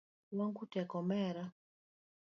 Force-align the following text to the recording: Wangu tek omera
Wangu 0.37 0.63
tek 0.71 0.89
omera 0.99 1.45